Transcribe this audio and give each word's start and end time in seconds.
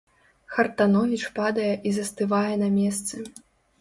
Хартановіч 0.53 1.21
падае 1.37 1.69
і 1.91 1.93
застывае 2.01 2.55
на 2.63 2.69
месцы. 2.79 3.15